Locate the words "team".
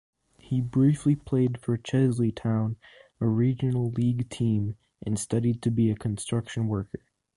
4.31-4.75